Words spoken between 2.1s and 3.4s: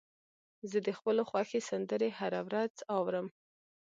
هره ورځ اورم.